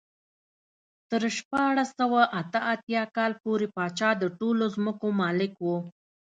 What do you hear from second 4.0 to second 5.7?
د ټولو ځمکو مالک و.